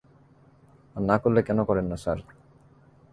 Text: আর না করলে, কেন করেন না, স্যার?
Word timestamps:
আর 0.95 1.01
না 1.09 1.15
করলে, 1.17 1.39
কেন 1.47 1.59
করেন 1.63 1.85
না, 1.91 1.97
স্যার? 1.97 2.19